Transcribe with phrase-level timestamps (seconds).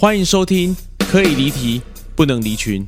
[0.00, 0.76] 欢迎收听，
[1.10, 1.82] 可以离题，
[2.14, 2.86] 不能离群。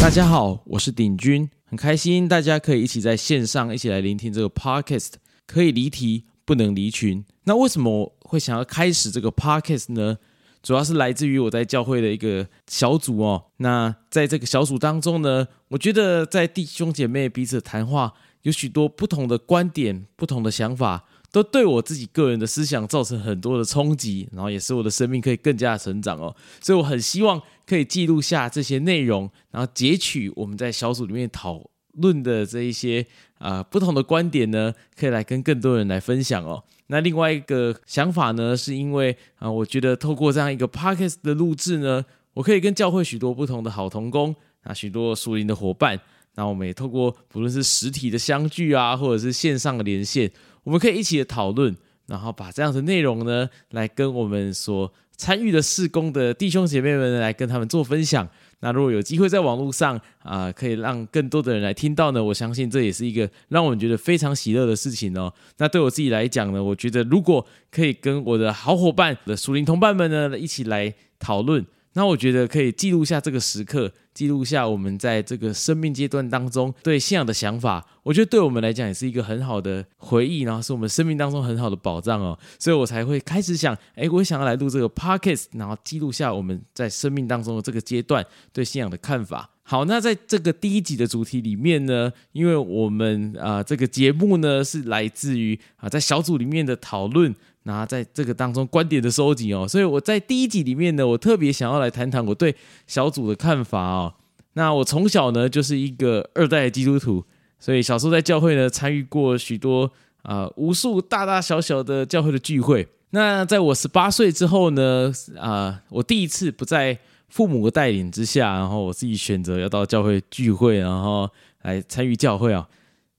[0.00, 5.10] 大家好，我是鼎军，很开心大家可以一起在线上一起来聆听这个 podcast，
[5.46, 7.22] 可以离题，不能离群。
[7.44, 10.16] 那为什么会想要开始这个 podcast 呢？
[10.62, 13.46] 主要是来自于我在教会的一个小组哦。
[13.58, 18.12] 那在这个小组当中呢，我觉得在弟兄姐妹彼此谈话，
[18.42, 26.34] 有许多不同的观点、不同的想法，都对我自己个人的思想造成很多的冲击，然后也使我的生命可以更加的成长哦。
[26.60, 33.06] 所以我很希望可以记录下这些内容，然后截取我们在小组里面讨论的这一些
[33.38, 36.62] 啊不同的观点呢，可以来跟更多人来分享哦。
[36.88, 46.00] 那另外一个想法呢，是因为啊，我觉得透过这样一个 podcast 的录制呢，我可以跟教会许多不同的好同工那，许多属灵的伙伴，
[46.34, 50.30] 那我们也透过不论是实体的相聚啊，或者是线上的连线，
[50.64, 51.76] 我们可以一起的讨论，
[52.08, 58.28] 然后把这样的内容呢，来跟我们所参与的事工的弟兄姐妹们来跟他们做分享。
[58.60, 65.32] 那如果有机会在网络上啊，可以让更多的人来听到呢，我相信这也是一个让我们觉得非常喜乐的事情哦。
[65.58, 71.64] 那对我自己来讲呢，我觉得如果可以跟我的好伙伴的属灵同伴们呢一起来讨论。
[71.94, 77.84] 那我觉得可以记录下这个时刻，记录下我们在这个生命阶段当中对信仰的想法。
[78.04, 82.38] 我觉得对我们来讲也是一个很好的回忆，然后是我们生命当中很好的保障哦。
[82.58, 89.50] 所以我才会开始想，哎，我想要来录这个 podcast，然后记录下我们在生命当中的这个阶段对信仰的看法。
[89.62, 97.34] 好，那在这个第一集的主题里面呢，因为我们啊这个节目呢是来自于啊在小组里面的讨论。
[97.64, 102.54] 那在这个当中观点的收集哦，所以我在第一集里面呢，我特别想要来谈谈我对
[102.86, 104.14] 小组的看法哦。
[104.54, 107.22] 那我从小呢就是一个二代基督徒，
[107.58, 109.90] 所以小时候在教会呢参与过许多
[110.22, 112.88] 啊无数大大小小的教会的聚会。
[113.10, 116.98] 那在我十八岁之后呢，啊，我第一次不在
[117.28, 121.28] 父母的带领之下，然后我自己选择要到教会聚会，然后
[121.62, 122.66] 来参与教会啊。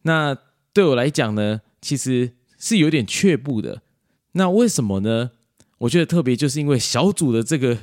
[0.02, 0.36] 那
[0.74, 3.82] 对我来讲呢，其实是有点却步的。
[4.34, 5.32] 那为什么呢？
[5.80, 7.78] 我觉得特别就是因为小组的这个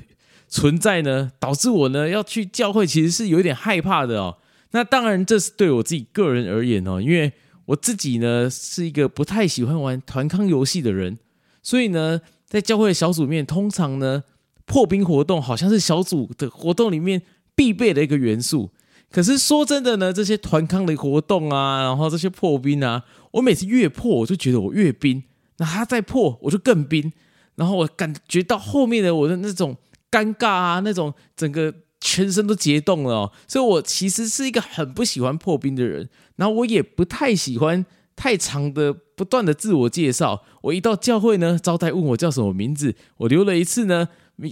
[0.49, 4.37] 存在呢，导致我呢要去教会，其实是有点害怕的哦。
[4.73, 7.33] 那当然，这是对我自己个人而言哦，因为
[7.65, 11.19] 我自己呢是一个不太喜欢玩团康游戏的人，
[11.63, 14.23] 所以呢，在教会小组面，通常呢
[14.67, 17.23] 破冰活动好像是小组的活动里面
[17.55, 18.71] 必备的一个元素。
[19.11, 25.23] 可是说真的呢，这些团康的活动啊，然后这些破冰啊，我每次越破，我就觉得我越冰。
[25.59, 27.13] 那他再破，我就更冰，
[27.55, 29.77] 然后我感觉到后面的我的那种
[30.11, 33.33] 尴尬啊，那种整个全身都结冻了。
[33.49, 37.85] 所以我其实是一个很不喜欢破冰的人，然后我也不太喜欢
[38.15, 40.45] 太长的不断的自我介绍。
[40.63, 44.09] 我一到教会呢，招待问我叫什么名字，我留了一次呢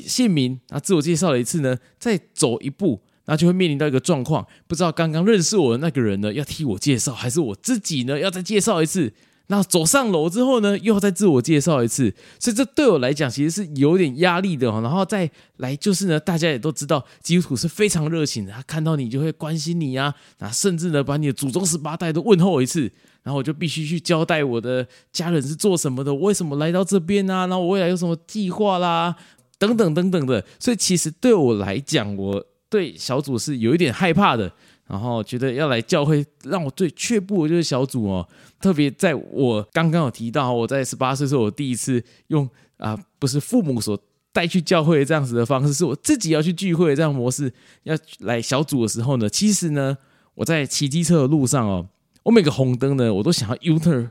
[0.06, 9.12] 姓名，啊自我介绍了一次呢，再走一步，那就会面临到一个状况，不知道刚刚认识我的那个人呢要替我介绍，还是我自己呢要再介绍一次。
[9.48, 14.68] 那走上楼之后呢，又要再自我介绍一次，所以这对我来讲其实是有点压力的。
[14.80, 22.90] 然后再来就是呢，大家也都知道基督徒是非常热情的，他看到你就会关心你啊，那甚至呢把你的祖宗十八代都问候一次。
[23.22, 27.46] 然后我就必须去交代我的家人是做什么的，为什么来到这边啊？
[27.46, 29.16] 然后我未来有什么计划啦，
[29.58, 30.44] 等等等等的。
[30.58, 34.52] 所以其实对我来讲，我对小组是有一点害怕的。
[34.86, 38.28] 然后觉得要来教会，让我最却步的就是小组哦。
[38.60, 43.98] 特别在我刚刚有提到，我在十八岁时候，我第一次用啊，不是父母所
[44.32, 47.52] 带去教会这样子的方式，是我自己要去聚会这样模式，
[47.84, 49.96] 要来小组的时候呢，其实呢，
[50.34, 51.88] 我在骑机车的路上哦，
[52.24, 54.10] 我每个红灯呢，我都想要 U turn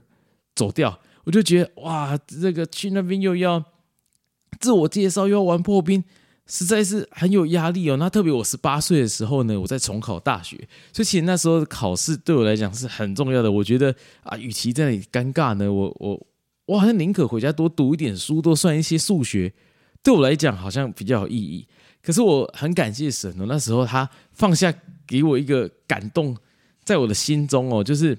[0.55, 3.63] 走掉，我就觉得哇，这个去那边又要
[4.59, 6.03] 自我介绍，又要玩破冰。
[6.45, 7.97] 实在是很有压力哦。
[7.97, 10.57] 那特别我十八岁的时候呢，我在重考大学，
[10.91, 13.51] 所以其实那时候考试对我来讲是很重要的。
[13.51, 16.27] 我觉得啊，与其在那里尴尬呢，我我
[16.65, 19.53] 我好像宁可回家多读一点书，多算一些数学，
[20.03, 21.65] 对我来讲好像比较有意义。
[22.01, 24.73] 可是我很感谢神哦，那时候他放下
[25.07, 26.35] 给我一个感动，
[26.83, 28.17] 在我的心中哦，就是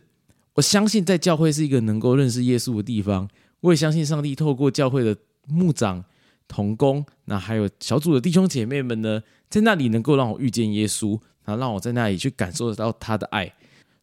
[0.54, 3.28] 我相信在教会是一个能够认识耶稣的地方，
[3.60, 5.14] 我也相信上帝透过教会的
[5.46, 6.02] 牧长。
[6.48, 13.52] 同工，那还有小组的弟兄姐妹们呢，在那里能够让我遇见耶稣，然后让我在那里去感受得到他的爱。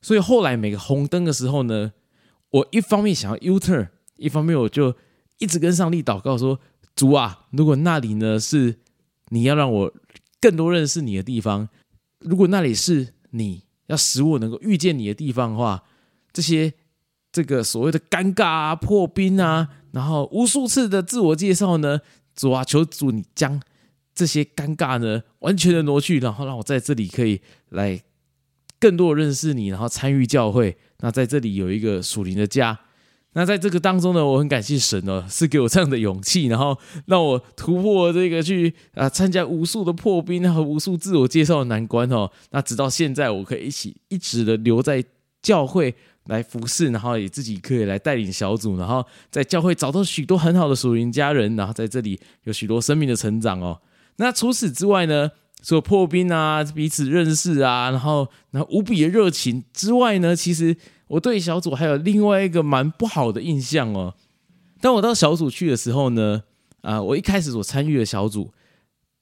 [0.01, 1.93] 所以后来每个红灯的时候呢，
[2.49, 4.95] 我一方面想要 U turn，一方面我就
[5.37, 6.59] 一直跟上帝祷告说
[6.95, 8.79] ：“主啊，如果那里呢是
[9.29, 9.93] 你要让我
[10.39, 11.69] 更多认识你的地方，
[12.19, 15.83] 如果那里是你要使我能够遇见你的地方的话，
[16.33, 16.73] 这些
[17.31, 22.01] 这个所谓的尴尬啊、破冰啊，然后无数次的自我介绍呢，
[22.41, 23.61] 主啊，求主你将
[24.15, 27.39] 这些尴尬呢完全的挪去，然后让我在这里可以
[27.69, 28.01] 来
[28.79, 32.79] 更多的认识你，然后参与教会，那在这里有一个属灵的家。
[33.33, 42.31] 那在这个当中呢，我很感谢神哦，是给我这样的勇气，然后让我突破这个去啊参加无数的破冰和无数自我介绍的难关哦。
[42.49, 45.05] 那直到现在，我可以一起一直的留在
[45.43, 45.93] 教会
[46.25, 53.79] 来服侍，然后也自己可以来带领小组，然后在教会找到许多很好的属灵家人，然后在这里有许多生命的成长哦。
[54.17, 55.31] 那除此之外呢，
[55.63, 60.75] 除了破冰啊，彼此认识啊，然后然后无比的热情之外呢，其实。
[61.11, 64.15] 我对小组还有另外一个蛮不好的印象哦。
[64.79, 66.43] 当我到小组去的时候呢，
[66.83, 68.53] 啊，我一开始所参与的小组，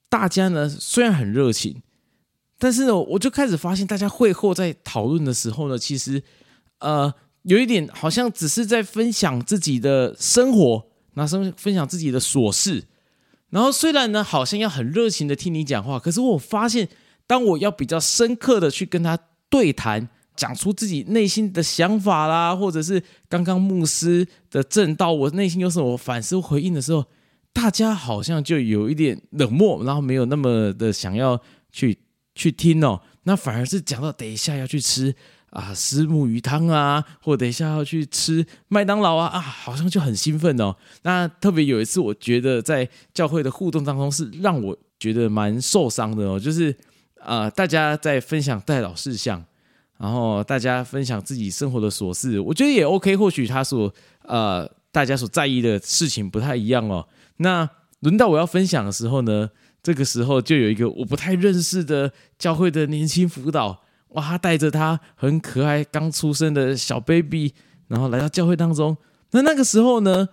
[0.07, 1.81] 大家呢虽然很热情，
[2.59, 6.21] 但是呢，我就开始发现大家会后在讨论的时候呢，其实
[6.79, 12.85] 呃有一点好像只是在分享自己的生活，拿生分享自己的琐事。
[13.49, 16.87] 然后虽然呢好像要很热情的听你讲话，可是我发现
[17.25, 19.17] 当我要比较深刻的去跟他
[19.49, 20.09] 对谈。
[20.35, 27.03] 讲出自己内心的想法啦，或者是刚刚牧师的正道，我内心有什么反思回应的时候，
[27.51, 31.41] 大家好像就有一点冷漠，然后没有那么的想要
[31.73, 31.99] 去
[32.35, 33.01] 去听哦。
[33.23, 35.13] 那反而是讲到等一下要去吃
[35.51, 40.75] 啊石木鱼汤啊，或等一下要去吃麦当劳啊啊，好像就很兴奋哦。
[41.03, 46.75] 那特别有一次，我觉得在教会的互动当中是让我觉得蛮受伤的哦，就是
[47.19, 49.43] 啊大家在分享代祷事项。
[49.97, 53.17] 然后大家分享自己生活的琐事，我觉得也 OK。
[53.17, 53.93] 或许他所
[54.23, 57.05] 呃大家所在意的事情不太一样哦。
[57.35, 57.69] 那
[57.99, 59.49] 轮到我要分享的时候呢，
[59.83, 67.53] 这个时候就有一个我不太认识的教会的年轻辅导，哇，他带着他很可爱刚出生的小 baby，
[67.87, 68.97] 然后来到教会当中。
[69.31, 70.29] 那那个时候呢，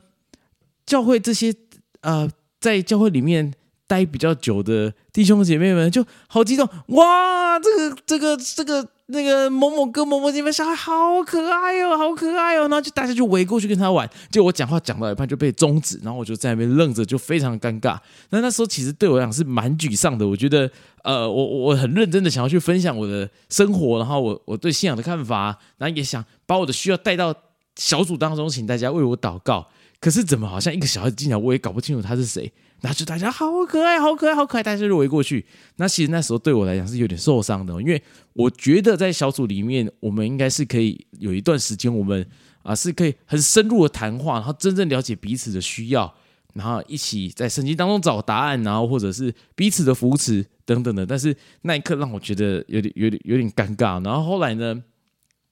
[0.84, 1.54] 教会这些
[2.00, 2.30] 呃
[2.60, 3.52] 在教会里面
[3.86, 8.88] 待比较久的弟兄姐妹们就好激动，哇，这个这个这个。
[9.08, 17.96] 那个某某哥、某某姐妹小孩好可爱哦，好可爱哦，然后就大家就围过去跟他玩，就我讲话讲到一半就被终止，然后我就在那边愣着，就非常尴尬。
[18.30, 20.68] 那那时候其实对我来讲是蛮沮丧的，我觉得
[21.04, 27.32] 呃，我我很认真的想要去分享我的生活，然后我我对信仰的看法，然后也想把我的需要带到
[27.76, 29.68] 小组当中，请大家为我祷告。
[30.06, 32.52] 可是怎么好像一个小孩子进来，我也搞不清楚他是谁。
[32.82, 35.44] 那就大家好可爱，好可爱，好可爱，大家就围过去。
[35.78, 38.00] 那其实那时候对我来讲是有点受伤的，因为
[38.32, 42.24] 我觉得在小组里面，我们应该是可以有一段时间，我们
[42.62, 46.14] 啊是可以很深入的谈话，然后真正了解彼此的需要，
[46.54, 51.04] 然后一起在圣经当中找答案，然后或者是彼此的扶持等等的。
[51.04, 54.00] 但是那一刻让我觉得有点、有点、有点尴尬。
[54.04, 54.80] 然后后来呢，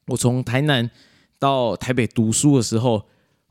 [0.07, 0.89] 我从台南
[1.41, 3.05] 到台北读书的时候。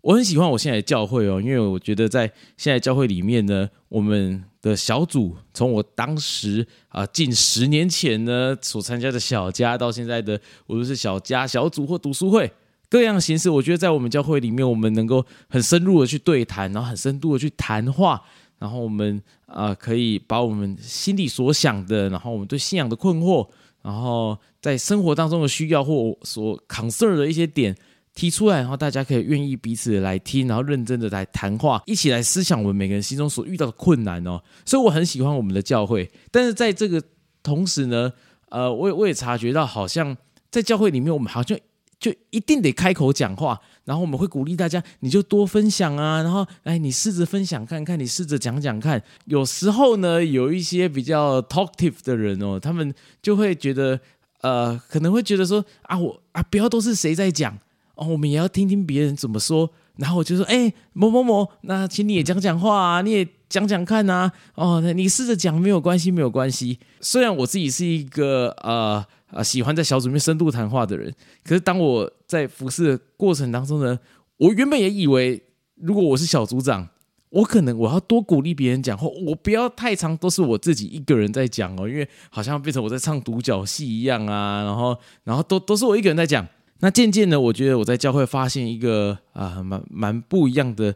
[0.04, 12.52] 我很喜欢我现在的教会哦，因为我觉得在现在教会里面呢，我们的小组从我当时啊近十年前呢所参加的小家，到现在的无论是小家小组或读书会
[12.90, 18.22] 各样形式，我觉得在我们教会里面，我们能够很深入的去对谈，然后很深度的去谈话，
[18.60, 23.48] 然后我们啊可以把我们心里所想的，然后我们对信仰的困惑，
[23.82, 27.74] 然后在生活当中的需要或所 concern 的一些点。
[28.16, 34.42] 提出来，然后大家可以愿意彼此来听，然后认真的来谈话，一起来思想我们每个人心中所遇到的困难哦。
[34.66, 37.02] 所以我很喜欢我们的教会，但是在这个
[37.42, 38.14] 同时呢，
[38.50, 40.16] 呃，我也我也察觉到，好像
[40.52, 41.58] 在教会里面，我们好像
[42.00, 49.02] 就一定得开口讲话，然后我们会鼓励大家，你就多分享啊，然后哎，你试着分享看看，你试着讲讲看。
[49.26, 54.00] 有时候呢，有一些比较 talkative 的人哦，他们就会觉得，
[54.42, 57.58] 呃，可能会觉得说啊，我啊，不要都是谁在讲。
[57.96, 64.32] 哦，我们也要听听别人怎么说，然后我就说，哎，某某某，那请你也讲讲话啊，你也讲讲看呐。
[64.56, 66.80] 哦，那你试着讲没有关系，没有关系。
[67.02, 74.00] 虽然我自己是一个呃呃喜欢在小组里面深度谈话的人，可是当我在服侍的过程当中呢，
[74.38, 75.44] 我原本也以为，
[75.76, 76.90] 如果我是小组长，
[77.30, 86.48] 我可能我要多鼓励别人讲话，我不要太长都是我自己一个人在讲哦，因为好像变成我在唱独角戏一样啊，然后然后都都是我一个人在讲。
[86.84, 90.94] 那渐渐的，我觉得我在教会发现一个啊，蛮蛮不一样的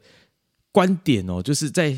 [0.74, 1.96] 观点哦，就是在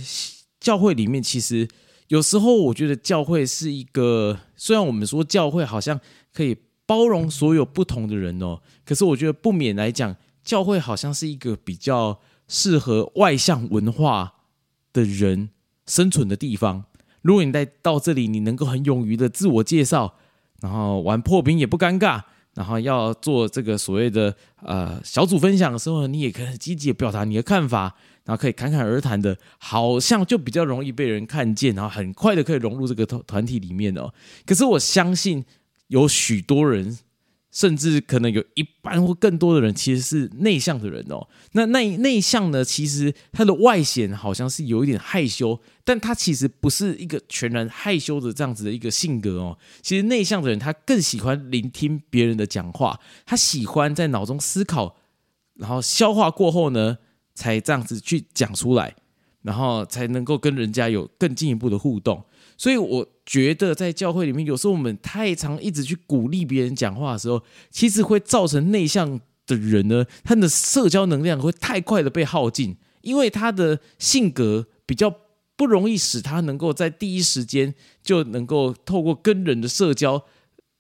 [0.60, 1.68] 教会里面，其实
[2.10, 6.00] 有时候我觉得教会是一个，虽然我们说教会好像
[6.32, 6.56] 可以
[6.86, 14.34] 包容所有不同的人哦，可是我觉得不免来讲，教会好像是一个比较适合外向文化
[14.94, 15.50] 的人
[15.88, 16.84] 生存的地方。
[17.24, 20.14] 如果你在到这里，你能够很勇于的自我介绍，
[20.62, 22.26] 然后玩破冰也不尴尬。
[22.60, 34.14] 然后要做这个所谓的呃小组分享的时候，你也可以积极的表达你的看法，然后可以侃侃而谈的，好像就比较容易被人看见，然后很快的可以融入这个团团体里面哦。
[34.46, 35.46] 可是我相信
[35.88, 37.00] 有许多人。
[37.52, 41.28] 甚至可能有一半或更多的人其实是内向的人哦。
[41.54, 42.64] 那内内向呢？
[42.64, 49.58] 其实他的外显好像是有一点害羞，但他其实不是一个全然害羞的这样子的一个性格哦。
[49.82, 54.96] 其实内向的人他更喜欢聆听别人的讲话，他喜欢在脑中思考，
[55.56, 57.00] 然后消化过后呢，
[57.34, 58.96] 才这样子去讲出来，
[59.42, 62.24] 然后才能够跟人家有更进一步的互动。
[62.60, 75.16] 所以我觉得，在教会里面，有时候我们太常一直去鼓励别人讲话的时候，其实会造成内向的人呢，他的社交能量会太快的被耗尽，因为他的性格比较
[75.56, 77.74] 不容易使他能够在第一时间
[78.04, 80.26] 就能够透过跟人的社交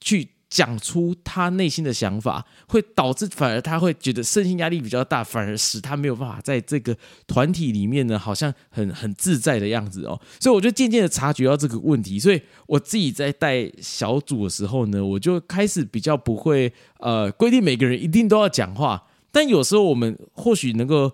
[0.01, 0.31] 去。
[0.49, 10.19] 讲出他内心的想法，会导致反而他会觉得身心压力比较大，反而使他没有办法在这个团体里面呢，好像很很自在的样子哦。
[10.39, 21.13] 所以我就渐渐的察觉到这个问题，所以我自己在带小组的时候呢，我就开始比较不会呃规定每个人一定都要讲话，但有时候我们或许能够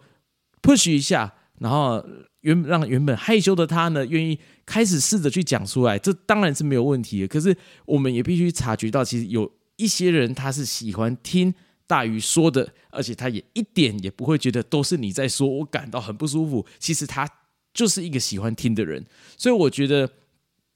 [0.61, 2.05] push 一下，然后。
[2.41, 7.27] 原让原本害羞的他呢，愿意开始试着去讲出来，这当然是没有问题的。
[7.27, 7.57] 可是
[7.87, 11.51] 我们也必须察觉到，其实有一些人他是喜欢听
[11.87, 16.63] 大于说的，而且他也一点也不会觉得都是你在说，我感到很不舒服。
[16.77, 17.27] 其实他
[17.73, 19.03] 就是一个喜欢听的人，
[19.35, 20.07] 所以我觉得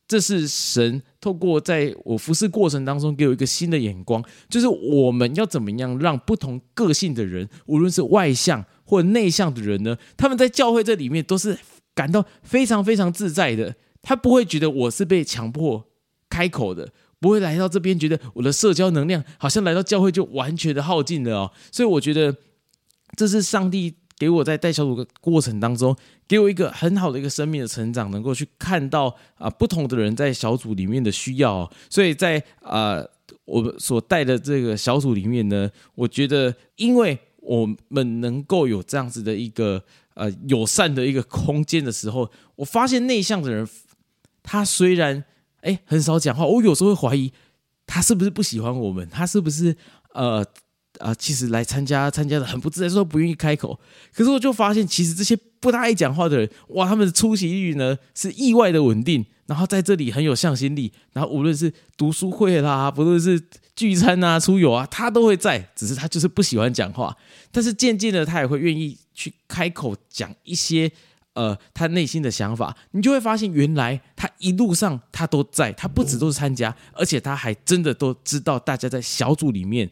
[0.07, 8.65] 这是神透过在我服侍过程当中给我一个新的眼光，就是我们要怎么样让不同个性的人，无论是外向。
[8.89, 11.55] 或内向的人呢，他们在教会这里面都是
[11.93, 15.85] 感到非常非常自在的，他不会觉得我是被强迫
[16.27, 21.51] 开口的，不会来到这边觉得我的社交能量好像来到教会就完全的耗尽了哦。
[21.71, 22.35] 所以我觉得
[23.15, 25.95] 这是上帝给我在带小组的过程当中，
[26.27, 31.71] 给我一个很好的一个生命的成长，能够去看到啊不同的人在小组里面的需要。
[31.91, 33.05] 所以在啊
[33.45, 37.19] 我所带的这个小组里面呢，我觉得因为。
[37.41, 43.67] 我们能够有这样子的一个呃友善的一个空间的时候，我发现内向的人，
[44.43, 45.23] 他虽然
[45.61, 47.31] 哎很少讲话，我有时候会怀疑
[47.85, 49.75] 他是不是不喜欢我们，他是不是
[50.13, 50.45] 呃
[50.99, 53.79] 啊其实来参加参加的很不自在，说不愿意开口。
[54.13, 59.25] 可是我就发现，其实这些不大爱讲话的人，哇，他们的出席率呢是意外的稳定。
[59.47, 63.41] 然后在这里很有向心力，然后无论是读书会啦，不论是
[63.79, 65.69] 聚餐啊、出游啊，他都会在。
[65.73, 67.15] 只是他就是不喜欢讲话，
[67.49, 70.91] 但是渐渐的他也会愿意去开口讲一些
[71.31, 72.75] 呃他内心的想法。
[72.91, 79.89] 你就会发现，原来他一路上他都在，他不止都是参加，而且他还真的都知道大家在小组里面。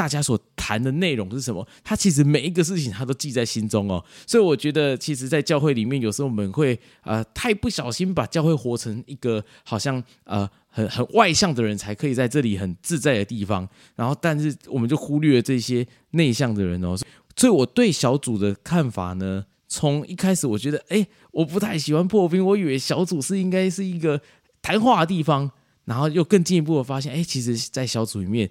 [0.00, 1.68] 大家所谈的内容是什么？
[1.84, 16.96] 他其实每一个事情他都记在心中哦，所以我觉得，其实，在教会里面，有时候我们会呃太不小心把教会活成一个好像呃很很外向的人才可以在这里很自在的地方，然后但是我们就忽略了这些内向的人哦。
[17.36, 24.18] 所以我对小组的看法呢，从一开始我觉得，哎，我不太喜欢破冰，我以为小组是应该是一个
[24.62, 25.50] 谈话的地方，
[25.84, 28.50] 然后又更进一步的发现，哎，其实，在小组里面。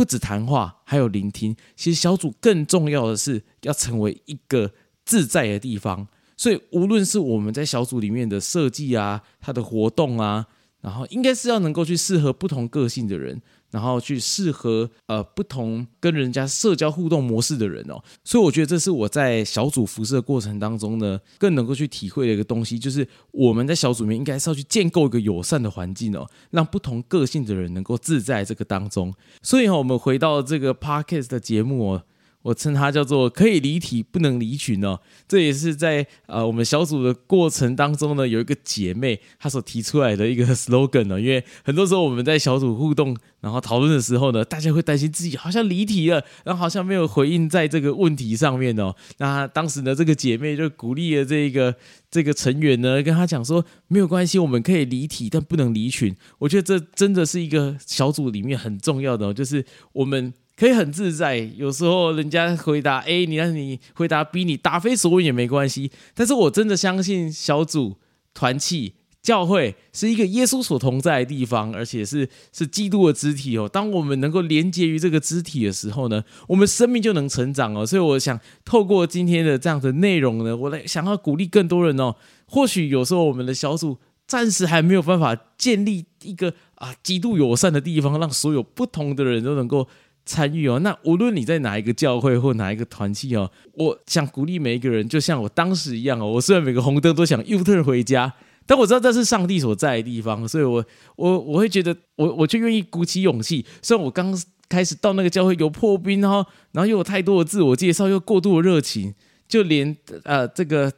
[0.00, 1.54] 不止谈话，还有聆听。
[1.76, 4.72] 其实小组更重要的是要成为一个
[5.04, 6.08] 自在的地方。
[6.38, 10.46] 所以无论是我们在小组里面的设计啊，它的活动啊，
[10.80, 13.42] 然后应该是要能够去适合不同个性的人。
[13.70, 29.14] 然后去适合呃不同跟人家社交互动模式的人哦，所以我觉得这是我在小组辐射过程当中呢，更能够去体会的一个东西，就是我们在小组里面应该是要去建构一个友善的环境哦，让不同个性的人能够自在这个当中。
[29.42, 32.02] 所以哈，我们回到这个 p a r k e s t 的节目哦。
[32.42, 41.20] 我称它叫做可以离体不能离群哦，这也是在呃我们小组的过程当中呢，有一个姐妹她所提出来的一个 slogan 呢。
[41.20, 48.94] 因为很多时候我们在小组互动然后讨论的时候呢，大家会担心自己好像离题了，然后好像没有回应在这个问题上面哦。
[49.18, 51.74] 那当时呢，这个姐妹就鼓励了这个
[52.10, 56.16] 这个成员呢，跟他讲说没有关系，我们可以离体，但不能离群。
[56.38, 60.32] 我觉得这真的是一个小组里面很重要的，就是我们。
[60.60, 65.90] 可以很自在，有时候人家回答 A，你让你回答 B，你答非所问也没关系。
[66.14, 67.96] 但是我真的相信小组
[68.34, 73.66] 团契教会是一个耶稣所同在的地方，而且是是基督的肢体哦。
[73.66, 77.86] 当我们能够连接于这个肢体的时候呢，我们生命就能成长哦。
[77.86, 82.14] 所以我想透过今天的这样的内容呢，我来想要鼓励更多人哦。
[82.44, 89.88] 或许有时候我们的小组暂时还没有办法建立一个啊极度友善的地方，让所有不同的人都能够。
[90.30, 90.78] 参与哦。
[90.78, 96.30] 那无论你在哪一个教会或哪一个团契哦，我想鼓励每一个人，就像我当时一样哦。
[96.30, 98.32] 我虽然每个红灯都想 U turn 回家，
[98.64, 100.84] 但我知道这是上帝所在的地方，所以我
[101.16, 103.66] 我我会觉得我我就愿意鼓起勇气。
[103.82, 104.32] 虽然我刚
[104.68, 109.12] 开始到那个教会有破冰哦，然后又有太多的自我介绍，又过度的热情，
[109.48, 110.92] 就连呃这个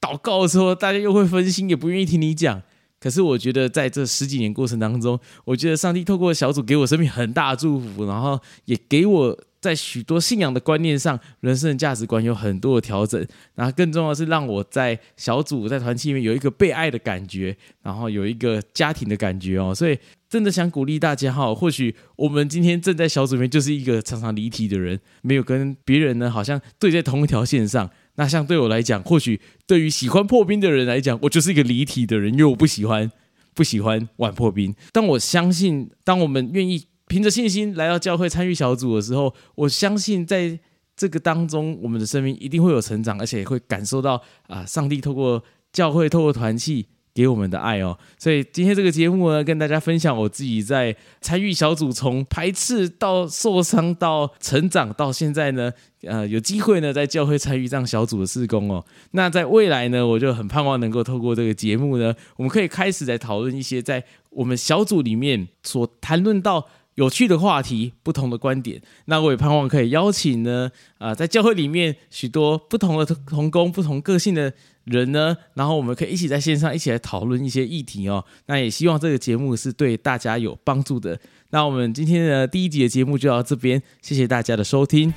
[0.00, 2.60] 祷告的时候，大家又会分心，也不愿意听你讲。
[3.02, 13.26] 可是我觉得在这十几年过程当中，我觉得上帝透过小组给我生命很大的祝福，然后也给我在许多信仰的观念上、人生的价值观有很多的调整。
[13.56, 19.74] 然后更重要是，让我在小组、在团契里面有一个被爱的感觉，然后有一个家庭的感觉哦。
[19.74, 27.90] 所以真的想鼓励大家哈，或许我们今天正在小组里面就是一个常常离题的人，没有跟别人呢好像对在同一条线上。
[28.16, 33.10] 那像对我来讲，或许对于喜欢破冰的人来讲，我就是一个离体的人，因为我不喜欢
[33.54, 34.74] 不喜欢玩破冰。
[34.92, 40.58] 但我相信，当我们愿意凭着信心来到教会参与小组的时候，我相信在
[40.96, 45.42] 这个当中，我们的生命一定会有成长，而且会感受到啊，上帝透过
[45.72, 46.86] 教会、透过团契。
[47.14, 55.70] 给我们的爱哦，所以今天这个节目呢，跟大家分享我自己在参与小组，从排斥到受伤到成长，到现在呢，
[56.04, 58.82] 呃，有机会呢在教会参与这样小组的事工哦。
[59.10, 68.82] 那在未来呢，我就很盼望能够透过这个节目呢，我们可以开始在讨论一些在我们小组里面所谈论到有趣的话题、不同的观点。
[69.06, 74.52] 那我也盼望可以邀请呢，啊，在教会里面许多不同的同工、不同个性的。
[74.84, 78.24] 人呢，然后我们可以一起在线上一起来讨论一些议题哦。
[78.46, 81.16] 那也希望这个节目是对大家有帮助的。
[81.50, 85.14] 那我们今天的第一集的节目就到这边，谢谢大家的收听。